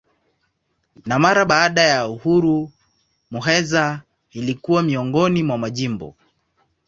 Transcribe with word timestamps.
Na 1.05 1.19
mara 1.19 1.45
baada 1.45 1.81
ya 1.81 2.07
uhuru 2.07 2.71
Muheza 3.31 4.01
ilikuwa 4.31 4.83
miongoni 4.83 5.43
mwa 5.43 5.57
majimbo. 5.57 6.15